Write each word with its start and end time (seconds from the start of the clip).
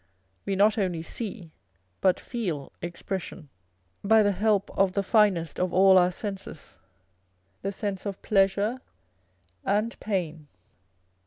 We 0.47 0.55
not 0.55 0.79
only 0.79 1.03
see, 1.03 1.51
but 2.01 2.19
feel 2.19 2.71
expression, 2.81 3.49
by 4.03 4.23
the 4.23 4.31
help 4.31 4.75
of 4.75 4.93
the 4.93 5.03
finest 5.03 5.59
of 5.59 5.71
all 5.71 5.95
our 5.99 6.11
senses 6.11 6.79
â€" 6.79 7.61
the 7.61 7.71
sense 7.71 8.07
of 8.07 8.19
pleasure 8.23 8.81
and 9.63 9.99
pain. 9.99 10.47